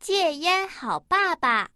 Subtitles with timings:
[0.00, 1.68] 戒烟好爸爸。